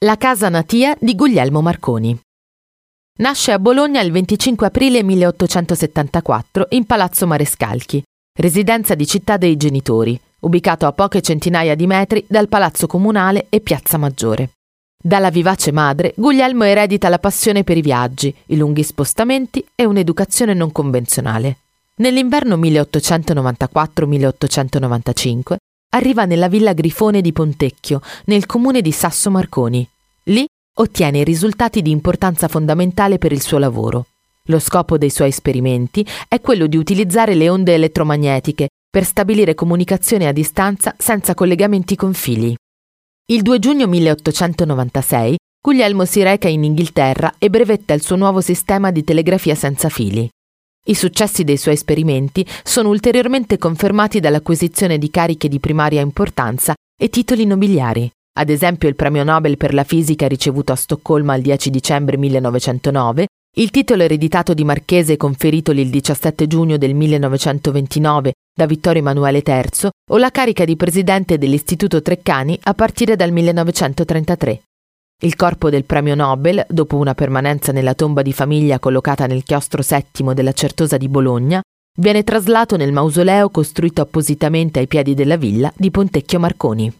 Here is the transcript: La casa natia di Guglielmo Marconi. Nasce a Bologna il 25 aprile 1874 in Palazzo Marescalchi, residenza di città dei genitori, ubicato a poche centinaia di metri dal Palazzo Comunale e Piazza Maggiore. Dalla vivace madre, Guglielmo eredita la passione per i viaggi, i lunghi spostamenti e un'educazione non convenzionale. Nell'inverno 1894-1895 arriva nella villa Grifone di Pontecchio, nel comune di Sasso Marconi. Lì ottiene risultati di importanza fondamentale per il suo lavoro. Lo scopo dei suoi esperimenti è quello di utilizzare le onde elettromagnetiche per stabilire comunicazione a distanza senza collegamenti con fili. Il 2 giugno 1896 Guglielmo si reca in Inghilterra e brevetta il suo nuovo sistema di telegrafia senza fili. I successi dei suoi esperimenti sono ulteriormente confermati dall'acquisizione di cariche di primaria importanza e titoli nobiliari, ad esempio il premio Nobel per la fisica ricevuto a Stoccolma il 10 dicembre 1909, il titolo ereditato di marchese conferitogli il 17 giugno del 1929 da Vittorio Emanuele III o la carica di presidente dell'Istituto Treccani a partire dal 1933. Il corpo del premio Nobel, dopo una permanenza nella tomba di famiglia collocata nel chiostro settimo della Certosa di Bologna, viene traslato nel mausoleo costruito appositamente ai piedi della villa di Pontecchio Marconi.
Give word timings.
La 0.00 0.18
casa 0.18 0.50
natia 0.50 0.94
di 1.00 1.14
Guglielmo 1.14 1.62
Marconi. 1.62 2.14
Nasce 3.20 3.52
a 3.52 3.58
Bologna 3.58 4.02
il 4.02 4.12
25 4.12 4.66
aprile 4.66 5.02
1874 5.02 6.66
in 6.72 6.84
Palazzo 6.84 7.26
Marescalchi, 7.26 8.02
residenza 8.38 8.94
di 8.94 9.06
città 9.06 9.38
dei 9.38 9.56
genitori, 9.56 10.20
ubicato 10.40 10.84
a 10.84 10.92
poche 10.92 11.22
centinaia 11.22 11.74
di 11.74 11.86
metri 11.86 12.22
dal 12.28 12.46
Palazzo 12.46 12.86
Comunale 12.86 13.46
e 13.48 13.62
Piazza 13.62 13.96
Maggiore. 13.96 14.50
Dalla 15.02 15.30
vivace 15.30 15.72
madre, 15.72 16.12
Guglielmo 16.14 16.64
eredita 16.64 17.08
la 17.08 17.18
passione 17.18 17.64
per 17.64 17.78
i 17.78 17.82
viaggi, 17.82 18.34
i 18.48 18.58
lunghi 18.58 18.82
spostamenti 18.82 19.66
e 19.74 19.86
un'educazione 19.86 20.52
non 20.52 20.72
convenzionale. 20.72 21.56
Nell'inverno 21.96 22.58
1894-1895 22.58 25.56
arriva 25.96 26.24
nella 26.24 26.48
villa 26.48 26.72
Grifone 26.72 27.20
di 27.20 27.32
Pontecchio, 27.32 28.00
nel 28.26 28.46
comune 28.46 28.82
di 28.82 28.92
Sasso 28.92 29.30
Marconi. 29.30 29.86
Lì 30.24 30.46
ottiene 30.78 31.24
risultati 31.24 31.82
di 31.82 31.90
importanza 31.90 32.48
fondamentale 32.48 33.18
per 33.18 33.32
il 33.32 33.42
suo 33.42 33.58
lavoro. 33.58 34.06
Lo 34.48 34.58
scopo 34.58 34.98
dei 34.98 35.10
suoi 35.10 35.28
esperimenti 35.28 36.06
è 36.28 36.40
quello 36.40 36.66
di 36.66 36.76
utilizzare 36.76 37.34
le 37.34 37.48
onde 37.48 37.74
elettromagnetiche 37.74 38.68
per 38.88 39.04
stabilire 39.04 39.54
comunicazione 39.54 40.28
a 40.28 40.32
distanza 40.32 40.94
senza 40.96 41.34
collegamenti 41.34 41.96
con 41.96 42.14
fili. 42.14 42.54
Il 43.28 43.42
2 43.42 43.58
giugno 43.58 43.86
1896 43.86 45.36
Guglielmo 45.60 46.04
si 46.04 46.22
reca 46.22 46.46
in 46.46 46.62
Inghilterra 46.62 47.34
e 47.38 47.50
brevetta 47.50 47.92
il 47.92 48.00
suo 48.00 48.14
nuovo 48.14 48.40
sistema 48.40 48.92
di 48.92 49.02
telegrafia 49.02 49.56
senza 49.56 49.88
fili. 49.88 50.28
I 50.88 50.94
successi 50.94 51.42
dei 51.42 51.56
suoi 51.56 51.74
esperimenti 51.74 52.46
sono 52.62 52.90
ulteriormente 52.90 53.58
confermati 53.58 54.20
dall'acquisizione 54.20 54.98
di 54.98 55.10
cariche 55.10 55.48
di 55.48 55.58
primaria 55.58 56.00
importanza 56.00 56.74
e 56.96 57.08
titoli 57.08 57.44
nobiliari, 57.44 58.08
ad 58.38 58.50
esempio 58.50 58.88
il 58.88 58.94
premio 58.94 59.24
Nobel 59.24 59.56
per 59.56 59.74
la 59.74 59.82
fisica 59.82 60.28
ricevuto 60.28 60.70
a 60.72 60.76
Stoccolma 60.76 61.34
il 61.34 61.42
10 61.42 61.70
dicembre 61.70 62.16
1909, 62.16 63.26
il 63.58 63.70
titolo 63.70 64.04
ereditato 64.04 64.54
di 64.54 64.62
marchese 64.62 65.16
conferitogli 65.16 65.80
il 65.80 65.90
17 65.90 66.46
giugno 66.46 66.76
del 66.76 66.94
1929 66.94 68.32
da 68.54 68.66
Vittorio 68.66 69.00
Emanuele 69.00 69.42
III 69.44 69.88
o 70.12 70.18
la 70.18 70.30
carica 70.30 70.64
di 70.64 70.76
presidente 70.76 71.36
dell'Istituto 71.36 72.00
Treccani 72.00 72.58
a 72.62 72.74
partire 72.74 73.16
dal 73.16 73.32
1933. 73.32 74.65
Il 75.22 75.34
corpo 75.34 75.70
del 75.70 75.86
premio 75.86 76.14
Nobel, 76.14 76.62
dopo 76.68 76.98
una 76.98 77.14
permanenza 77.14 77.72
nella 77.72 77.94
tomba 77.94 78.20
di 78.20 78.34
famiglia 78.34 78.78
collocata 78.78 79.26
nel 79.26 79.44
chiostro 79.44 79.80
settimo 79.80 80.34
della 80.34 80.52
Certosa 80.52 80.98
di 80.98 81.08
Bologna, 81.08 81.62
viene 81.98 82.22
traslato 82.22 82.76
nel 82.76 82.92
mausoleo 82.92 83.48
costruito 83.48 84.02
appositamente 84.02 84.78
ai 84.78 84.86
piedi 84.86 85.14
della 85.14 85.38
villa 85.38 85.72
di 85.74 85.90
Pontecchio 85.90 86.38
Marconi. 86.38 86.92